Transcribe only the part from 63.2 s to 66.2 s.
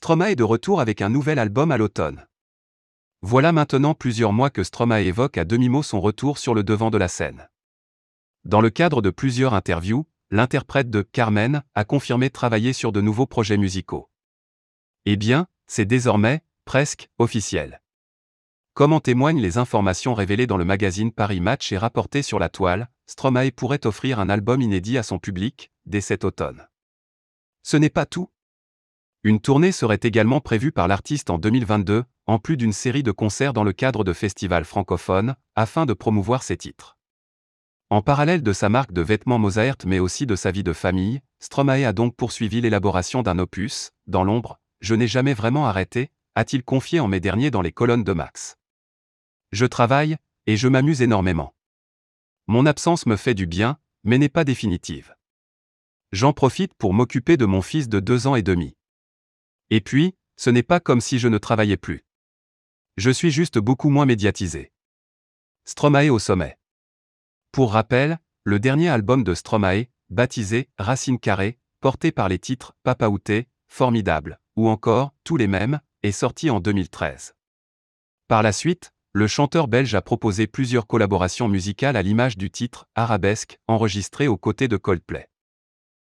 juste beaucoup moins médiatisé. Stromae au